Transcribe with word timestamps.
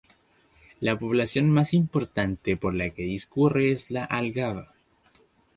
La 0.79 0.97
población 0.97 1.51
más 1.51 1.75
importante 1.75 2.57
por 2.57 2.73
la 2.73 2.89
que 2.89 3.03
discurre 3.03 3.71
es 3.71 3.91
La 3.91 4.03
Algaba. 4.03 4.73